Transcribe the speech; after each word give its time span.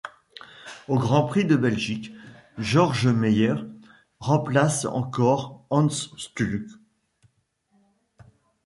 Au 0.87 0.97
Grand 0.97 1.27
Prix 1.27 1.45
de 1.45 1.55
Belgique, 1.55 2.11
Georg 2.57 3.05
Meier 3.05 3.53
remplace 4.19 4.85
encore 4.85 5.63
Hans 5.69 5.89
Stuck. 5.89 6.65